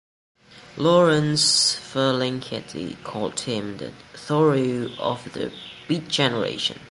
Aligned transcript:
Lawrence 0.77 1.75
Ferlinghetti 1.75 2.95
called 3.03 3.39
him 3.41 3.77
the 3.77 3.91
Thoreau 4.15 4.89
of 4.97 5.31
the 5.33 5.53
Beat 5.87 6.07
Generation. 6.07 6.79